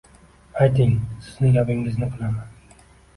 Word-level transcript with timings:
Ayting, 0.63 0.95
sizning 1.25 1.53
gapingizni 1.57 2.09
qilaman 2.15 2.89